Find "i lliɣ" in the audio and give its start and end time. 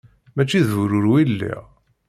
1.21-1.61